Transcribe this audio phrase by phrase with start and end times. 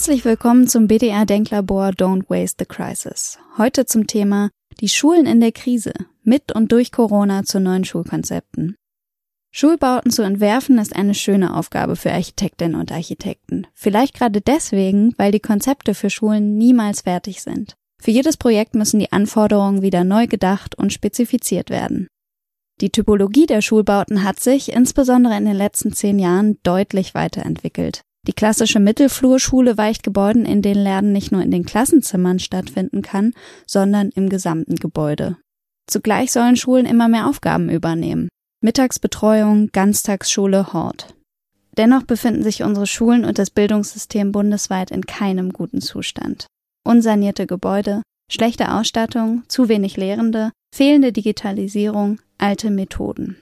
[0.00, 3.38] Herzlich willkommen zum BDR Denklabor Don't Waste the Crisis.
[3.58, 4.48] Heute zum Thema
[4.80, 5.92] die Schulen in der Krise
[6.22, 8.76] mit und durch Corona zu neuen Schulkonzepten.
[9.52, 13.66] Schulbauten zu entwerfen ist eine schöne Aufgabe für Architektinnen und Architekten.
[13.74, 17.74] Vielleicht gerade deswegen, weil die Konzepte für Schulen niemals fertig sind.
[18.00, 22.08] Für jedes Projekt müssen die Anforderungen wieder neu gedacht und spezifiziert werden.
[22.80, 28.00] Die Typologie der Schulbauten hat sich insbesondere in den letzten zehn Jahren deutlich weiterentwickelt.
[28.26, 33.32] Die klassische Mittelflurschule weicht Gebäuden, in denen Lernen nicht nur in den Klassenzimmern stattfinden kann,
[33.66, 35.38] sondern im gesamten Gebäude.
[35.88, 38.28] Zugleich sollen Schulen immer mehr Aufgaben übernehmen.
[38.62, 41.14] Mittagsbetreuung, Ganztagsschule, Hort.
[41.76, 46.46] Dennoch befinden sich unsere Schulen und das Bildungssystem bundesweit in keinem guten Zustand.
[46.84, 53.36] Unsanierte Gebäude, schlechte Ausstattung, zu wenig Lehrende, fehlende Digitalisierung, alte Methoden.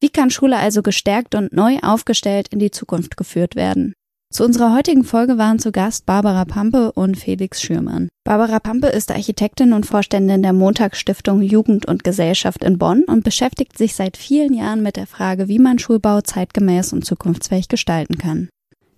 [0.00, 3.92] Wie kann Schule also gestärkt und neu aufgestellt in die Zukunft geführt werden?
[4.34, 8.08] Zu unserer heutigen Folge waren zu Gast Barbara Pampe und Felix Schürmann.
[8.24, 13.78] Barbara Pampe ist Architektin und Vorständin der Montagsstiftung Jugend und Gesellschaft in Bonn und beschäftigt
[13.78, 18.48] sich seit vielen Jahren mit der Frage, wie man Schulbau zeitgemäß und zukunftsfähig gestalten kann.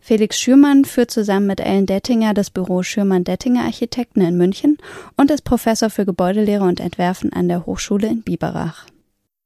[0.01, 4.79] Felix Schürmann führt zusammen mit Ellen Dettinger das Büro Schürmann-Dettinger Architekten in München
[5.19, 8.87] und ist Professor für Gebäudelehre und Entwerfen an der Hochschule in Biberach.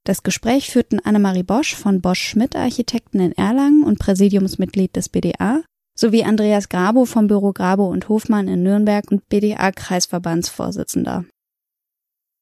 [0.05, 5.62] Das Gespräch führten Annemarie Bosch von Bosch Schmidt Architekten in Erlangen und Präsidiumsmitglied des BDA
[6.00, 11.26] sowie Andreas Grabo vom Büro Grabo und Hofmann in Nürnberg und BDA-Kreisverbandsvorsitzender.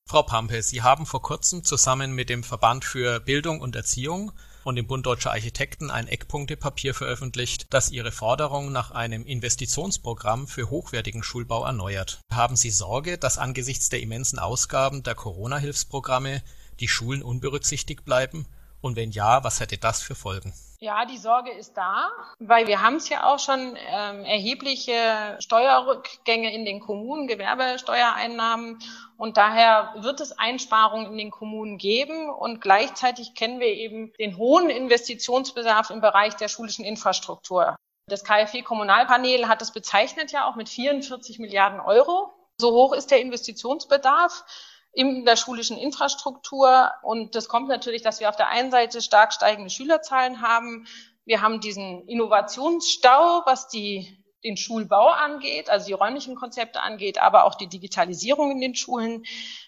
[0.07, 4.33] Frau Pampe, Sie haben vor kurzem zusammen mit dem Verband für Bildung und Erziehung
[4.65, 10.71] und dem Bund Deutscher Architekten ein Eckpunktepapier veröffentlicht, das Ihre Forderung nach einem Investitionsprogramm für
[10.71, 12.21] hochwertigen Schulbau erneuert.
[12.33, 16.43] Haben Sie Sorge, dass angesichts der immensen Ausgaben der Corona-Hilfsprogramme
[16.81, 18.47] die Schulen unberücksichtigt bleiben?
[18.81, 20.55] Und wenn ja, was hätte das für Folgen?
[20.81, 26.55] Ja, die Sorge ist da, weil wir haben es ja auch schon ähm, erhebliche Steuerrückgänge
[26.55, 28.79] in den Kommunen, Gewerbesteuereinnahmen
[29.17, 34.37] und daher wird es Einsparungen in den Kommunen geben und gleichzeitig kennen wir eben den
[34.37, 37.75] hohen Investitionsbedarf im Bereich der schulischen Infrastruktur.
[38.07, 42.33] Das KfW Kommunalpanel hat es bezeichnet ja auch mit 44 Milliarden Euro.
[42.57, 44.45] So hoch ist der Investitionsbedarf
[44.93, 46.91] in der schulischen Infrastruktur.
[47.03, 50.87] Und das kommt natürlich, dass wir auf der einen Seite stark steigende Schülerzahlen haben.
[51.25, 57.45] Wir haben diesen Innovationsstau, was die, den Schulbau angeht, also die räumlichen Konzepte angeht, aber
[57.45, 59.25] auch die Digitalisierung in den Schulen.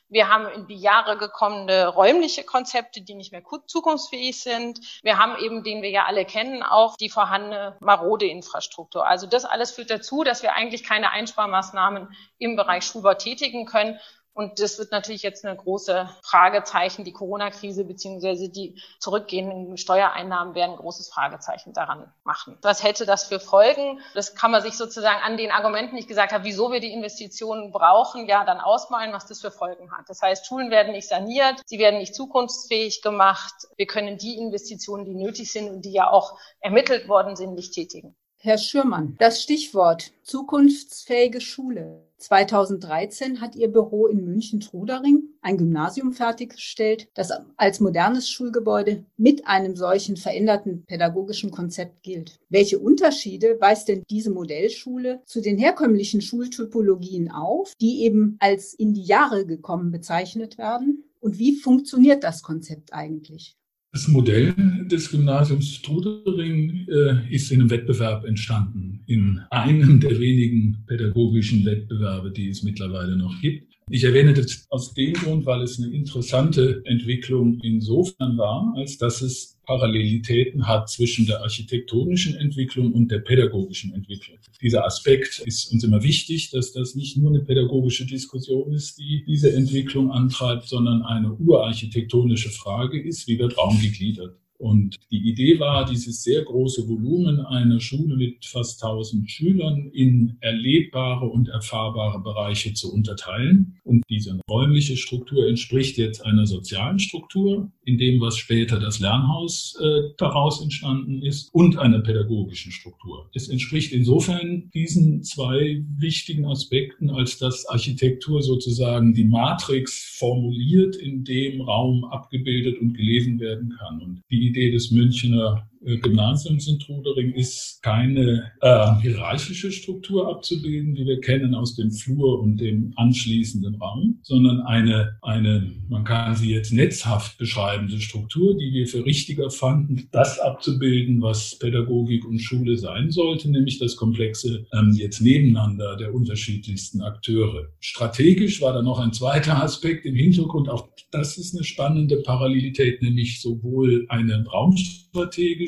[0.09, 4.80] Wir haben in die Jahre gekommene räumliche Konzepte, die nicht mehr zukunftsfähig sind.
[5.03, 9.06] Wir haben eben, den wir ja alle kennen, auch die vorhandene marode Infrastruktur.
[9.06, 14.00] Also das alles führt dazu, dass wir eigentlich keine Einsparmaßnahmen im Bereich Schulbau tätigen können,
[14.32, 17.04] und das wird natürlich jetzt eine große Fragezeichen.
[17.04, 22.56] Die Corona-Krise beziehungsweise die zurückgehenden Steuereinnahmen werden ein großes Fragezeichen daran machen.
[22.62, 24.00] Was hätte das für Folgen?
[24.14, 26.92] Das kann man sich sozusagen an den Argumenten, die ich gesagt habe, wieso wir die
[26.92, 30.08] Investitionen brauchen, ja dann ausmalen, was das für Folgen hat.
[30.08, 33.54] Das heißt, Schulen werden nicht saniert, sie werden nicht zukunftsfähig gemacht.
[33.76, 37.74] Wir können die Investitionen, die nötig sind und die ja auch ermittelt worden sind, nicht
[37.74, 38.16] tätigen.
[38.42, 42.06] Herr Schürmann, das Stichwort zukunftsfähige Schule.
[42.16, 49.76] 2013 hat Ihr Büro in München-Trudering ein Gymnasium fertiggestellt, das als modernes Schulgebäude mit einem
[49.76, 52.38] solchen veränderten pädagogischen Konzept gilt.
[52.48, 58.94] Welche Unterschiede weist denn diese Modellschule zu den herkömmlichen Schultypologien auf, die eben als in
[58.94, 61.04] die Jahre gekommen bezeichnet werden?
[61.20, 63.59] Und wie funktioniert das Konzept eigentlich?
[63.92, 64.54] Das Modell
[64.86, 72.30] des Gymnasiums Trudering äh, ist in einem Wettbewerb entstanden, in einem der wenigen pädagogischen Wettbewerbe,
[72.30, 73.69] die es mittlerweile noch gibt.
[73.92, 79.20] Ich erwähne das aus dem Grund, weil es eine interessante Entwicklung insofern war, als dass
[79.20, 84.38] es Parallelitäten hat zwischen der architektonischen Entwicklung und der pädagogischen Entwicklung.
[84.62, 89.24] Dieser Aspekt ist uns immer wichtig, dass das nicht nur eine pädagogische Diskussion ist, die
[89.26, 94.36] diese Entwicklung antreibt, sondern eine urarchitektonische Frage ist, wie wird Raum gegliedert.
[94.60, 100.36] Und die Idee war, dieses sehr große Volumen einer Schule mit fast 1000 Schülern in
[100.41, 103.78] erlebbare und erfahrbare Bereiche zu unterteilen.
[103.84, 109.78] Und diese räumliche Struktur entspricht jetzt einer sozialen Struktur, in dem, was später das Lernhaus
[109.80, 113.30] äh, daraus entstanden ist, und einer pädagogischen Struktur.
[113.34, 121.24] Es entspricht insofern diesen zwei wichtigen Aspekten, als dass Architektur sozusagen die Matrix formuliert, in
[121.24, 124.03] dem Raum abgebildet und gelesen werden kann.
[124.03, 131.06] Und die Idee des Münchner Gymnasiums in Trudering ist keine äh, hierarchische Struktur abzubilden, die
[131.06, 136.50] wir kennen aus dem Flur und dem anschließenden Raum, sondern eine, eine, man kann sie
[136.50, 142.77] jetzt netzhaft beschreibende Struktur, die wir für richtiger fanden, das abzubilden, was Pädagogik und Schule
[142.77, 147.68] sein sollte, nämlich das komplexe ähm, jetzt nebeneinander der unterschiedlichsten Akteure.
[147.80, 153.03] Strategisch war da noch ein zweiter Aspekt im Hintergrund, auch das ist eine spannende Parallelität,
[153.03, 154.44] nämlich sowohl eine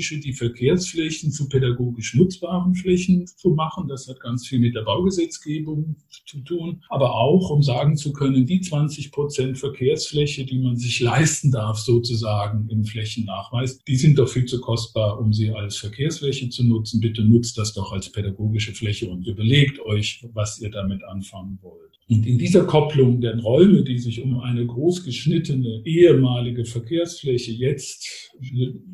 [0.03, 3.89] raumstrategische, die Verkehrsflächen zu pädagogisch nutzbaren Flächen zu machen.
[3.89, 5.97] Das hat ganz viel mit der Baugesetzgebung
[6.27, 11.01] zu tun, aber auch, um sagen zu können, die 20 Prozent Verkehrsfläche, die man sich
[11.01, 16.49] leisten darf, sozusagen im Flächennachweis, die sind doch viel zu kostbar, um sie als Verkehrsfläche
[16.49, 17.01] zu nutzen.
[17.01, 21.93] Bitte nutzt das doch als pädagogische Fläche und überlegt euch, was ihr damit anfangen wollt.
[22.13, 28.31] Und in dieser Kopplung der Räume, die sich um eine groß geschnittene ehemalige Verkehrsfläche jetzt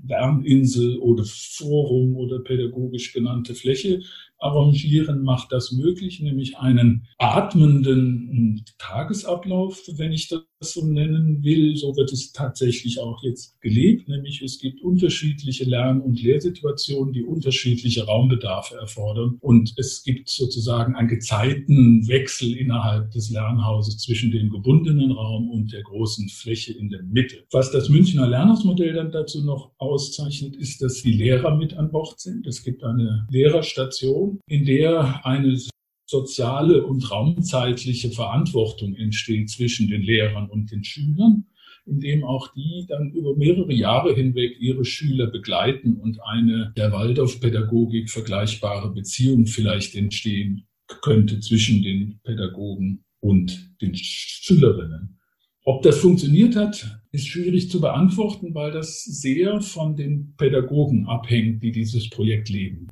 [0.06, 4.03] Lerninsel oder Forum oder pädagogisch genannte Fläche
[4.38, 11.76] arrangieren, macht das möglich, nämlich einen atmenden Tagesablauf, wenn ich das so nennen will.
[11.76, 17.23] So wird es tatsächlich auch jetzt gelebt, nämlich es gibt unterschiedliche Lern- und Lehrsituationen, die
[17.23, 19.38] unterschiedliche Raumbedarfe erfordern.
[19.40, 25.82] Und es gibt sozusagen einen Gezeitenwechsel innerhalb des Lernhauses zwischen dem gebundenen Raum und der
[25.82, 27.44] großen Fläche in der Mitte.
[27.50, 32.19] Was das Münchner Lernhausmodell dann dazu noch auszeichnet, ist, dass die Lehrer mit an Bord
[32.19, 32.46] sind.
[32.46, 35.59] Es gibt eine Lehrerstation in der eine
[36.07, 41.45] soziale und raumzeitliche Verantwortung entsteht zwischen den Lehrern und den Schülern,
[41.85, 48.11] indem auch die dann über mehrere Jahre hinweg ihre Schüler begleiten und eine der Waldorf-Pädagogik
[48.11, 50.67] vergleichbare Beziehung vielleicht entstehen
[51.03, 55.19] könnte zwischen den Pädagogen und den Schülerinnen.
[55.65, 61.63] Ob das funktioniert hat, ist schwierig zu beantworten, weil das sehr von den Pädagogen abhängt,
[61.63, 62.89] die dieses Projekt leben.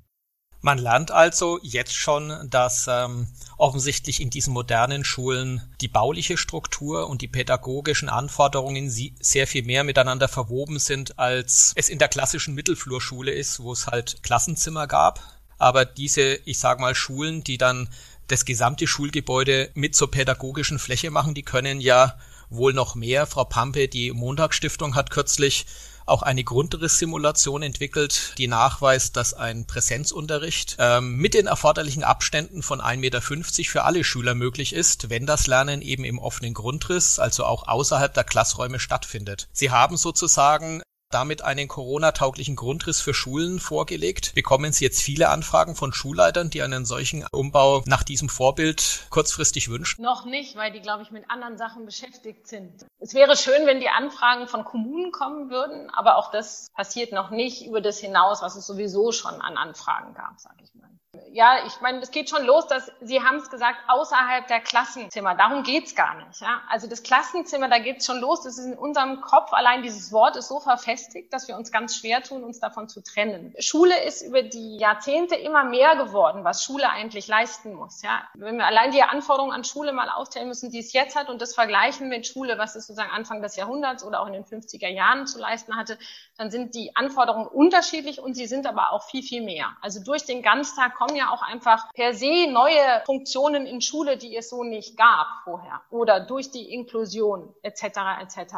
[0.67, 7.09] Man lernt also jetzt schon, dass ähm, offensichtlich in diesen modernen Schulen die bauliche Struktur
[7.09, 12.57] und die pädagogischen Anforderungen sehr viel mehr miteinander verwoben sind, als es in der klassischen
[12.57, 15.21] Mittelflurschule ist, wo es halt Klassenzimmer gab.
[15.57, 17.89] Aber diese, ich sag mal, Schulen, die dann
[18.27, 22.19] das gesamte Schulgebäude mit zur pädagogischen Fläche machen, die können ja
[22.51, 23.27] wohl noch mehr.
[23.27, 25.67] Frau Pampe, die Montagsstiftung hat kürzlich
[26.07, 32.81] auch eine Grundrisssimulation entwickelt, die nachweist, dass ein Präsenzunterricht ähm, mit den erforderlichen Abständen von
[32.81, 37.45] 1,50 Meter für alle Schüler möglich ist, wenn das Lernen eben im offenen Grundriss, also
[37.45, 39.49] auch außerhalb der Klassräume stattfindet.
[39.53, 44.35] Sie haben sozusagen damit einen Corona-tauglichen Grundriss für Schulen vorgelegt.
[44.35, 49.69] Bekommen Sie jetzt viele Anfragen von Schulleitern, die einen solchen Umbau nach diesem Vorbild kurzfristig
[49.69, 50.03] wünschen?
[50.03, 52.87] Noch nicht, weil die, glaube ich, mit anderen Sachen beschäftigt sind.
[52.99, 57.31] Es wäre schön, wenn die Anfragen von Kommunen kommen würden, aber auch das passiert noch
[57.31, 60.96] nicht über das hinaus, was es sowieso schon an Anfragen gab, sage ich mal
[61.37, 65.35] ja, ich meine, es geht schon los, dass Sie haben es gesagt, außerhalb der Klassenzimmer.
[65.35, 66.41] Darum geht's gar nicht.
[66.41, 66.63] Ja?
[66.71, 68.43] Also das Klassenzimmer, da geht's schon los.
[68.43, 71.95] Das ist in unserem Kopf allein dieses Wort ist so verfestigt, dass wir uns ganz
[71.95, 73.55] schwer tun, uns davon zu trennen.
[73.59, 78.01] Schule ist über die Jahrzehnte immer mehr geworden, was Schule eigentlich leisten muss.
[78.01, 78.23] Ja?
[78.33, 81.43] Wenn wir allein die Anforderungen an Schule mal aufzählen müssen, die es jetzt hat und
[81.43, 84.89] das vergleichen mit Schule, was es sozusagen Anfang des Jahrhunderts oder auch in den 50er
[84.89, 85.99] Jahren zu leisten hatte,
[86.39, 89.77] dann sind die Anforderungen unterschiedlich und sie sind aber auch viel, viel mehr.
[89.83, 94.51] Also durch den Ganztag kommen auch einfach per se neue Funktionen in Schule, die es
[94.51, 97.85] so nicht gab vorher oder durch die Inklusion etc.
[98.23, 98.55] etc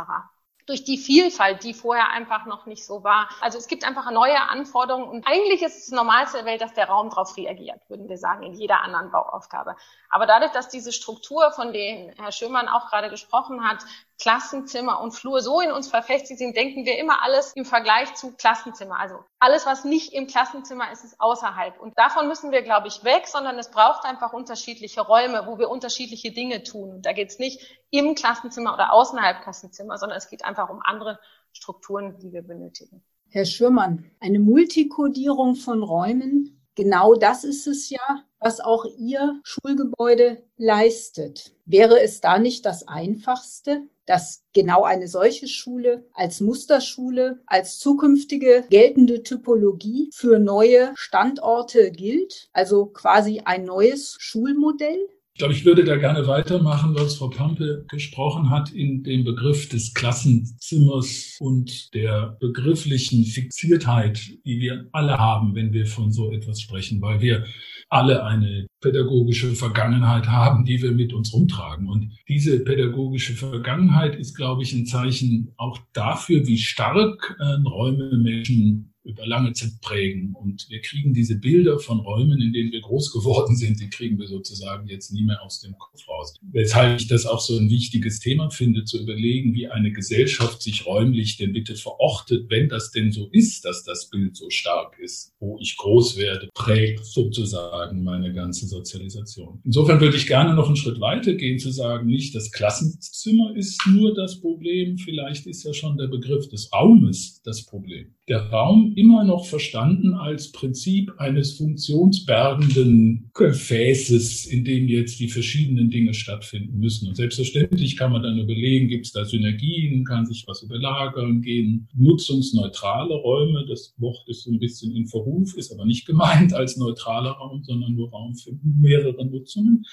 [0.69, 3.31] durch die Vielfalt, die vorher einfach noch nicht so war.
[3.41, 6.75] Also es gibt einfach neue Anforderungen und eigentlich ist es das Normalste der Welt, dass
[6.75, 9.77] der Raum darauf reagiert, würden wir sagen, in jeder anderen Bauaufgabe.
[10.11, 13.79] Aber dadurch, dass diese Struktur, von der Herr Schömann auch gerade gesprochen hat,
[14.21, 18.33] Klassenzimmer und Flur so in uns verfestigt sind, denken wir immer alles im Vergleich zu
[18.33, 18.99] Klassenzimmer.
[18.99, 21.81] Also alles, was nicht im Klassenzimmer ist, ist außerhalb.
[21.81, 25.71] Und davon müssen wir, glaube ich, weg, sondern es braucht einfach unterschiedliche Räume, wo wir
[25.71, 26.91] unterschiedliche Dinge tun.
[26.91, 30.81] Und da geht es nicht im Klassenzimmer oder außerhalb Klassenzimmer, sondern es geht einfach um
[30.83, 31.21] andere
[31.53, 33.05] Strukturen, die wir benötigen.
[33.31, 40.45] Herr Schürmann, eine Multikodierung von Räumen genau das ist es ja, was auch Ihr Schulgebäude
[40.57, 41.53] leistet.
[41.67, 48.65] Wäre es da nicht das Einfachste, dass genau eine solche Schule als Musterschule, als zukünftige
[48.71, 52.49] geltende Typologie für neue Standorte gilt?
[52.55, 55.09] Also quasi ein neues Schulmodell?
[55.39, 59.69] Ich glaube, ich würde da gerne weitermachen, was Frau Pampe gesprochen hat, in dem Begriff
[59.69, 66.61] des Klassenzimmers und der begrifflichen Fixiertheit, die wir alle haben, wenn wir von so etwas
[66.61, 67.45] sprechen, weil wir
[67.89, 71.89] alle eine pädagogische Vergangenheit haben, die wir mit uns rumtragen.
[71.89, 78.19] Und diese pädagogische Vergangenheit ist, glaube ich, ein Zeichen auch dafür, wie stark äh, Räume
[78.19, 80.35] Menschen über lange Zeit prägen.
[80.35, 84.19] Und wir kriegen diese Bilder von Räumen, in denen wir groß geworden sind, die kriegen
[84.19, 86.35] wir sozusagen jetzt nie mehr aus dem Kopf raus.
[86.43, 90.87] Weshalb ich das auch so ein wichtiges Thema finde, zu überlegen, wie eine Gesellschaft sich
[90.87, 95.33] räumlich denn bitte verortet, wenn das denn so ist, dass das Bild so stark ist,
[95.41, 99.61] wo ich groß werde, prägt sozusagen meine ganze Sozialisation.
[99.65, 103.81] Insofern würde ich gerne noch einen Schritt weiter gehen, zu sagen, nicht das Klassenzimmer ist
[103.87, 108.15] nur das Problem, vielleicht ist ja schon der Begriff des Raumes das Problem.
[108.29, 115.89] Der Raum immer noch verstanden als Prinzip eines funktionsbergenden Gefäßes, in dem jetzt die verschiedenen
[115.89, 117.09] Dinge stattfinden müssen.
[117.09, 121.89] Und selbstverständlich kann man dann überlegen, gibt es da Synergien, kann sich was überlagern, gehen
[121.95, 123.65] nutzungsneutrale Räume.
[123.69, 127.63] Das Wort ist so ein bisschen in Verruf, ist aber nicht gemeint als neutraler Raum,
[127.63, 129.85] sondern nur Raum für mehrere Nutzungen.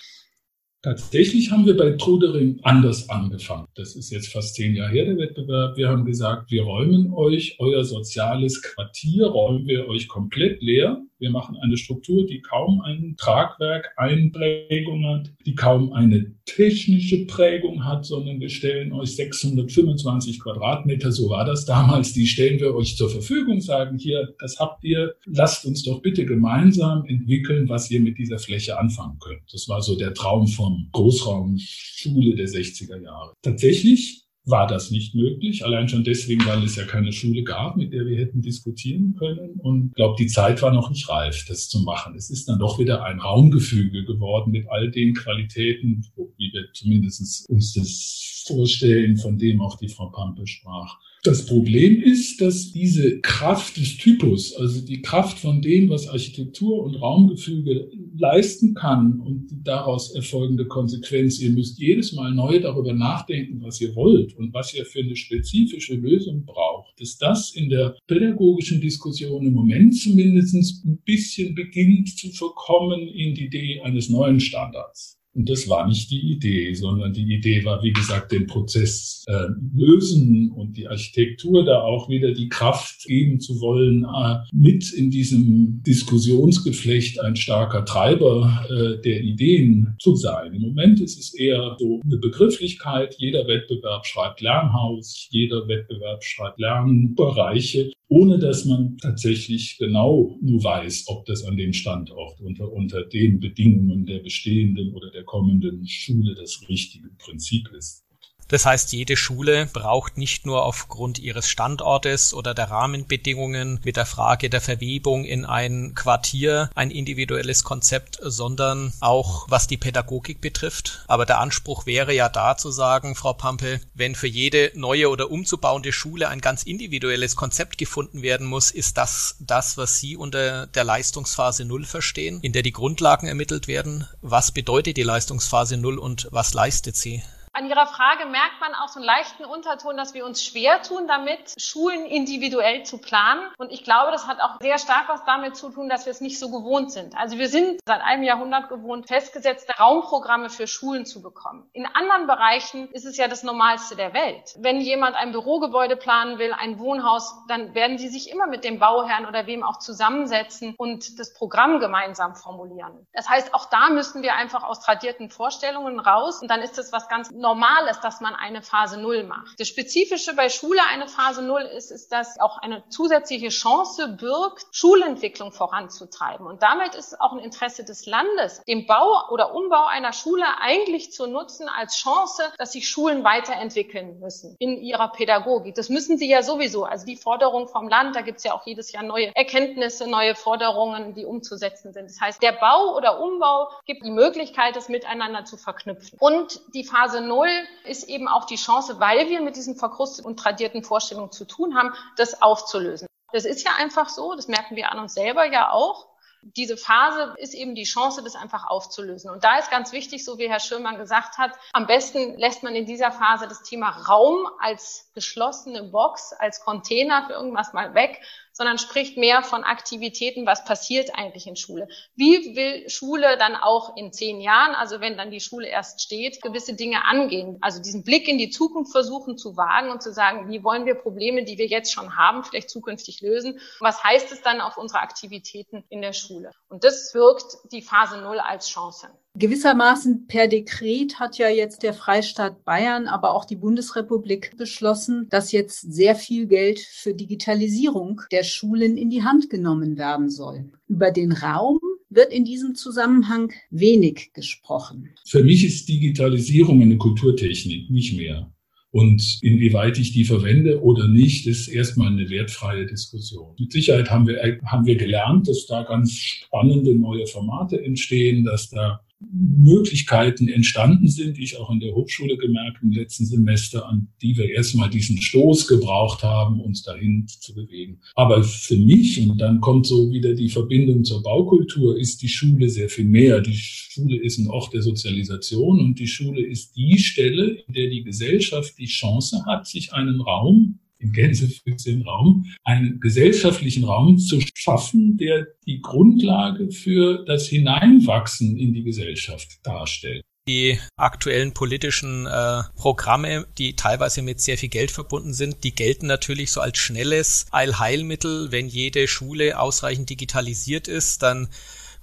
[0.86, 3.66] Tatsächlich haben wir bei Trudering anders angefangen.
[3.74, 5.78] Das ist jetzt fast zehn Jahre her, der Wettbewerb.
[5.78, 11.02] Wir haben gesagt, wir räumen euch euer soziales Quartier, räumen wir euch komplett leer.
[11.18, 17.86] Wir machen eine Struktur, die kaum ein Tragwerk, Einprägung hat, die kaum eine technische Prägung
[17.86, 22.98] hat, sondern wir stellen euch 625 Quadratmeter, so war das damals, die stellen wir euch
[22.98, 28.02] zur Verfügung, sagen hier, das habt ihr, lasst uns doch bitte gemeinsam entwickeln, was ihr
[28.02, 29.42] mit dieser Fläche anfangen könnt.
[29.52, 33.34] Das war so der Traum vom Großraumschule der 60er Jahre.
[33.42, 35.66] Tatsächlich war das nicht möglich.
[35.66, 39.60] Allein schon deswegen, weil es ja keine Schule gab, mit der wir hätten diskutieren können.
[39.60, 42.16] Und ich glaube, die Zeit war noch nicht reif, das zu machen.
[42.16, 46.06] Es ist dann doch wieder ein Raumgefüge geworden mit all den Qualitäten,
[46.38, 51.00] wie wir zumindest uns das vorstellen, von dem auch die Frau Pampe sprach.
[51.26, 56.84] Das Problem ist, dass diese Kraft des Typus, also die Kraft von dem, was Architektur
[56.84, 63.60] und Raumgefüge leisten kann und daraus erfolgende Konsequenz, ihr müsst jedes Mal neu darüber nachdenken,
[63.64, 67.98] was ihr wollt und was ihr für eine spezifische Lösung braucht, dass das in der
[68.06, 74.40] pädagogischen Diskussion im Moment zumindest ein bisschen beginnt zu verkommen in die Idee eines neuen
[74.40, 75.18] Standards.
[75.36, 79.48] Und das war nicht die Idee, sondern die Idee war, wie gesagt, den Prozess äh,
[79.76, 85.12] lösen und die Architektur da auch wieder die Kraft geben zu wollen, äh, mit in
[85.12, 90.54] diesem Diskussionsgeflecht ein starker Treiber äh, der Ideen zu sein.
[90.54, 93.16] Im Moment ist es eher so eine Begrifflichkeit.
[93.18, 101.06] Jeder Wettbewerb schreibt Lernhaus, jeder Wettbewerb schreibt Lernbereiche ohne dass man tatsächlich genau nur weiß,
[101.08, 106.36] ob das an dem Standort unter, unter den Bedingungen der bestehenden oder der kommenden Schule
[106.36, 108.05] das richtige Prinzip ist.
[108.48, 114.06] Das heißt, jede Schule braucht nicht nur aufgrund ihres Standortes oder der Rahmenbedingungen mit der
[114.06, 121.04] Frage der Verwebung in ein Quartier ein individuelles Konzept, sondern auch was die Pädagogik betrifft.
[121.08, 125.32] Aber der Anspruch wäre ja da zu sagen, Frau Pampe, wenn für jede neue oder
[125.32, 130.68] umzubauende Schule ein ganz individuelles Konzept gefunden werden muss, ist das das, was Sie unter
[130.68, 134.08] der Leistungsphase Null verstehen, in der die Grundlagen ermittelt werden.
[134.22, 137.24] Was bedeutet die Leistungsphase Null und was leistet sie?
[137.58, 141.08] An Ihrer Frage merkt man auch so einen leichten Unterton, dass wir uns schwer tun,
[141.08, 143.50] damit Schulen individuell zu planen.
[143.58, 146.20] Und ich glaube, das hat auch sehr stark was damit zu tun, dass wir es
[146.20, 147.16] nicht so gewohnt sind.
[147.18, 151.70] Also wir sind seit einem Jahrhundert gewohnt, festgesetzte Raumprogramme für Schulen zu bekommen.
[151.72, 154.54] In anderen Bereichen ist es ja das Normalste der Welt.
[154.58, 158.80] Wenn jemand ein Bürogebäude planen will, ein Wohnhaus, dann werden die sich immer mit dem
[158.80, 163.08] Bauherrn oder wem auch zusammensetzen und das Programm gemeinsam formulieren.
[163.14, 166.92] Das heißt, auch da müssen wir einfach aus tradierten Vorstellungen raus und dann ist es
[166.92, 169.60] was ganz normal ist, dass man eine Phase Null macht.
[169.60, 174.66] Das Spezifische bei Schule eine Phase Null ist, ist, dass auch eine zusätzliche Chance birgt,
[174.72, 176.48] Schulentwicklung voranzutreiben.
[176.48, 181.12] Und damit ist auch ein Interesse des Landes, den Bau oder Umbau einer Schule eigentlich
[181.12, 185.76] zu nutzen als Chance, dass sich Schulen weiterentwickeln müssen in ihrer Pädagogik.
[185.76, 186.86] Das müssen sie ja sowieso.
[186.86, 190.34] Also die Forderung vom Land, da gibt es ja auch jedes Jahr neue Erkenntnisse, neue
[190.34, 192.10] Forderungen, die umzusetzen sind.
[192.10, 196.18] Das heißt, der Bau oder Umbau gibt die Möglichkeit, es miteinander zu verknüpfen.
[196.20, 200.26] Und die Phase Null Null ist eben auch die Chance, weil wir mit diesen verkrusteten
[200.26, 203.08] und tradierten Vorstellungen zu tun haben, das aufzulösen.
[203.34, 206.08] Das ist ja einfach so, das merken wir an uns selber ja auch.
[206.42, 209.32] Diese Phase ist eben die Chance, das einfach aufzulösen.
[209.32, 212.76] Und da ist ganz wichtig, so wie Herr Schirmann gesagt hat, am besten lässt man
[212.76, 218.22] in dieser Phase das Thema Raum als geschlossene Box, als Container für irgendwas mal weg
[218.56, 221.90] sondern spricht mehr von Aktivitäten, was passiert eigentlich in Schule.
[222.16, 226.42] Wie will Schule dann auch in zehn Jahren, also wenn dann die Schule erst steht,
[226.42, 227.58] gewisse Dinge angehen?
[227.60, 230.96] Also diesen Blick in die Zukunft versuchen zu wagen und zu sagen, wie wollen wir
[230.96, 233.60] Probleme, die wir jetzt schon haben, vielleicht zukünftig lösen?
[233.82, 236.52] Was heißt es dann auf unsere Aktivitäten in der Schule?
[236.70, 239.10] Und das wirkt die Phase Null als Chance.
[239.38, 245.52] Gewissermaßen per Dekret hat ja jetzt der Freistaat Bayern, aber auch die Bundesrepublik beschlossen, dass
[245.52, 250.72] jetzt sehr viel Geld für Digitalisierung der Schulen in die Hand genommen werden soll.
[250.88, 255.10] Über den Raum wird in diesem Zusammenhang wenig gesprochen.
[255.28, 258.50] Für mich ist Digitalisierung eine Kulturtechnik, nicht mehr.
[258.92, 263.54] Und inwieweit ich die verwende oder nicht, ist erstmal eine wertfreie Diskussion.
[263.60, 268.70] Mit Sicherheit haben wir, haben wir gelernt, dass da ganz spannende neue Formate entstehen, dass
[268.70, 269.02] da
[269.32, 274.38] Möglichkeiten entstanden sind, die ich auch in der Hochschule gemerkt im letzten Semester, an die
[274.38, 278.00] wir erstmal diesen Stoß gebraucht haben, uns dahin zu bewegen.
[278.16, 282.70] Aber für mich, und dann kommt so wieder die Verbindung zur Baukultur, ist die Schule
[282.70, 283.42] sehr viel mehr.
[283.42, 287.90] Die Schule ist ein Ort der Sozialisation und die Schule ist die Stelle, in der
[287.90, 290.75] die Gesellschaft die Chance hat, sich einen Raum
[291.06, 298.74] im gänsefüßigen Raum, einen gesellschaftlichen Raum zu schaffen, der die Grundlage für das Hineinwachsen in
[298.74, 300.24] die Gesellschaft darstellt.
[300.48, 306.06] Die aktuellen politischen äh, Programme, die teilweise mit sehr viel Geld verbunden sind, die gelten
[306.06, 308.52] natürlich so als schnelles Allheilmittel.
[308.52, 311.48] Wenn jede Schule ausreichend digitalisiert ist, dann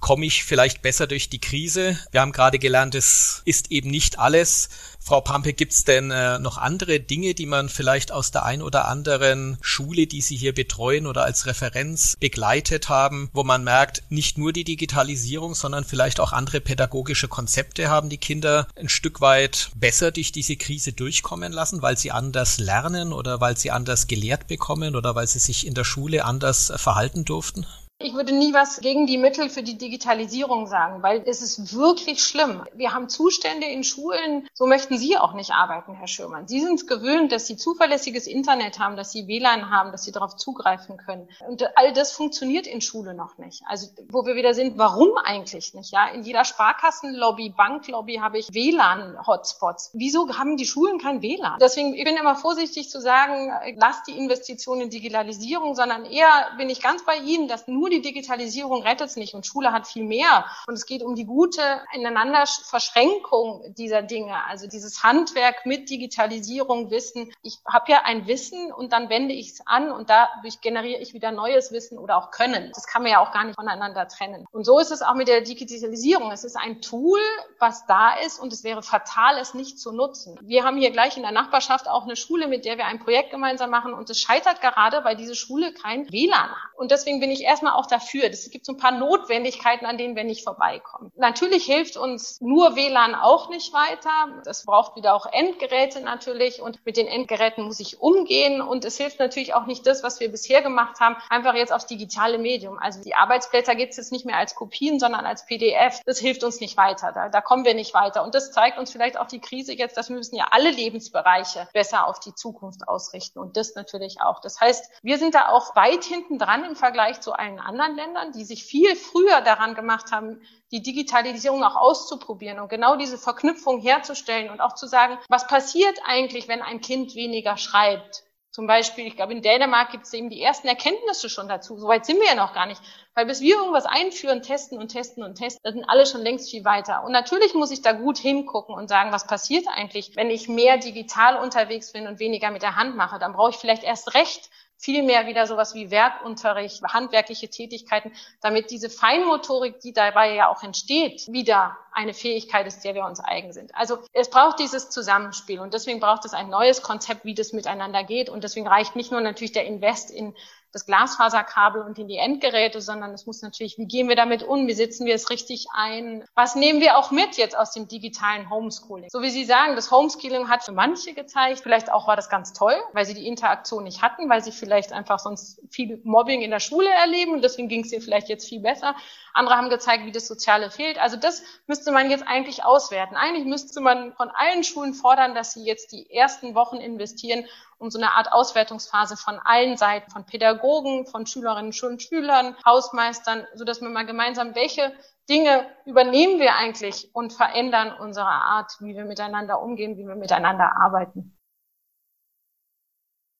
[0.01, 1.97] komme ich vielleicht besser durch die Krise.
[2.11, 4.67] Wir haben gerade gelernt, es ist eben nicht alles.
[5.05, 8.61] Frau Pampe, gibt es denn äh, noch andere Dinge, die man vielleicht aus der ein
[8.61, 14.03] oder anderen Schule, die Sie hier betreuen oder als Referenz begleitet haben, wo man merkt,
[14.09, 19.19] nicht nur die Digitalisierung, sondern vielleicht auch andere pädagogische Konzepte haben die Kinder ein Stück
[19.19, 24.07] weit besser durch diese Krise durchkommen lassen, weil sie anders lernen oder weil sie anders
[24.07, 27.65] gelehrt bekommen oder weil sie sich in der Schule anders verhalten durften?
[28.03, 32.21] Ich würde nie was gegen die Mittel für die Digitalisierung sagen, weil es ist wirklich
[32.21, 32.61] schlimm.
[32.73, 36.45] Wir haben Zustände in Schulen, so möchten Sie auch nicht arbeiten, Herr Schürmann.
[36.45, 40.11] Sie sind es gewöhnt, dass Sie zuverlässiges Internet haben, dass Sie WLAN haben, dass Sie
[40.11, 41.29] darauf zugreifen können.
[41.47, 43.63] Und all das funktioniert in Schule noch nicht.
[43.67, 45.93] Also wo wir wieder sind, warum eigentlich nicht?
[45.93, 49.91] Ja, in jeder Sparkassenlobby, Banklobby habe ich WLAN-Hotspots.
[49.93, 51.57] Wieso haben die Schulen kein WLAN?
[51.61, 56.69] Deswegen ich bin immer vorsichtig zu sagen, lasst die Investitionen in Digitalisierung, sondern eher bin
[56.69, 60.03] ich ganz bei Ihnen, dass nur die Digitalisierung rettet es nicht und Schule hat viel
[60.03, 60.45] mehr.
[60.67, 61.61] Und es geht um die gute
[61.93, 67.31] Ineinanderverschränkung dieser Dinge, also dieses Handwerk mit Digitalisierung, Wissen.
[67.41, 71.13] Ich habe ja ein Wissen und dann wende ich es an und dadurch generiere ich
[71.13, 72.71] wieder neues Wissen oder auch Können.
[72.73, 74.45] Das kann man ja auch gar nicht voneinander trennen.
[74.51, 76.31] Und so ist es auch mit der Digitalisierung.
[76.31, 77.19] Es ist ein Tool,
[77.59, 80.39] was da ist und es wäre fatal, es nicht zu nutzen.
[80.41, 83.31] Wir haben hier gleich in der Nachbarschaft auch eine Schule, mit der wir ein Projekt
[83.31, 86.73] gemeinsam machen und es scheitert gerade, weil diese Schule kein WLAN hat.
[86.75, 88.29] Und deswegen bin ich erstmal auch auch dafür.
[88.29, 91.11] Es gibt so ein paar Notwendigkeiten, an denen wir nicht vorbeikommen.
[91.15, 94.41] Natürlich hilft uns nur WLAN auch nicht weiter.
[94.45, 98.97] Das braucht wieder auch Endgeräte natürlich und mit den Endgeräten muss ich umgehen und es
[98.97, 102.79] hilft natürlich auch nicht das, was wir bisher gemacht haben, einfach jetzt aufs digitale Medium.
[102.79, 106.01] Also die Arbeitsblätter gibt es jetzt nicht mehr als Kopien, sondern als PDF.
[106.05, 107.11] Das hilft uns nicht weiter.
[107.11, 108.23] Da, da kommen wir nicht weiter.
[108.23, 111.67] Und das zeigt uns vielleicht auch die Krise jetzt, dass wir müssen ja alle Lebensbereiche
[111.73, 114.39] besser auf die Zukunft ausrichten und das natürlich auch.
[114.39, 118.31] Das heißt, wir sind da auch weit hinten dran im Vergleich zu allen anderen Ländern,
[118.31, 123.81] die sich viel früher daran gemacht haben, die Digitalisierung auch auszuprobieren und genau diese Verknüpfung
[123.81, 128.23] herzustellen und auch zu sagen, was passiert eigentlich, wenn ein Kind weniger schreibt?
[128.53, 131.75] Zum Beispiel, ich glaube, in Dänemark gibt es eben die ersten Erkenntnisse schon dazu.
[131.79, 132.79] Soweit sind wir ja noch gar nicht.
[133.15, 136.51] Weil bis wir irgendwas einführen, testen und testen und testen, da sind alle schon längst
[136.51, 137.03] viel weiter.
[137.03, 140.77] Und natürlich muss ich da gut hingucken und sagen, was passiert eigentlich, wenn ich mehr
[140.77, 143.17] digital unterwegs bin und weniger mit der Hand mache.
[143.17, 144.51] Dann brauche ich vielleicht erst recht
[144.83, 151.31] vielmehr wieder sowas wie Werkunterricht, handwerkliche Tätigkeiten, damit diese Feinmotorik, die dabei ja auch entsteht,
[151.31, 153.73] wieder eine Fähigkeit ist, der wir uns eigen sind.
[153.75, 158.03] Also es braucht dieses Zusammenspiel und deswegen braucht es ein neues Konzept, wie das miteinander
[158.03, 160.35] geht und deswegen reicht nicht nur natürlich der Invest in
[160.73, 164.67] das Glasfaserkabel und in die Endgeräte, sondern es muss natürlich, wie gehen wir damit um?
[164.67, 166.25] Wie setzen wir es richtig ein?
[166.33, 169.09] Was nehmen wir auch mit jetzt aus dem digitalen Homeschooling?
[169.09, 172.53] So wie Sie sagen, das Homeschooling hat für manche gezeigt, vielleicht auch war das ganz
[172.53, 176.49] toll, weil sie die Interaktion nicht hatten, weil sie vielleicht einfach sonst viel Mobbing in
[176.49, 178.95] der Schule erleben und deswegen ging es ihr vielleicht jetzt viel besser.
[179.33, 180.99] Andere haben gezeigt, wie das Soziale fehlt.
[180.99, 183.15] Also das müsste man jetzt eigentlich auswerten.
[183.15, 187.45] Eigentlich müsste man von allen Schulen fordern, dass sie jetzt die ersten Wochen investieren,
[187.83, 193.45] um so eine Art Auswertungsphase von allen Seiten, von Pädagogen, von Schülerinnen und Schülern, Hausmeistern,
[193.55, 194.93] so dass wir mal gemeinsam, welche
[195.29, 200.77] Dinge übernehmen wir eigentlich und verändern unsere Art, wie wir miteinander umgehen, wie wir miteinander
[200.81, 201.37] arbeiten.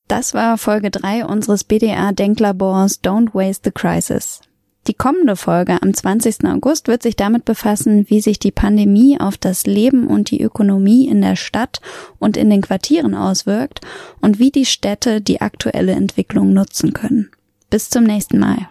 [0.10, 4.41] Das war Folge 3 unseres BDA Denklabors Don't Waste the Crisis.
[4.88, 6.43] Die kommende Folge am 20.
[6.46, 11.08] August wird sich damit befassen, wie sich die Pandemie auf das Leben und die Ökonomie
[11.08, 11.80] in der Stadt
[12.19, 13.80] und in den Quartieren auswirkt
[14.19, 17.32] und wie die Städte die aktuelle Entwicklung nutzen können.
[17.69, 18.67] Bis zum nächsten Mal.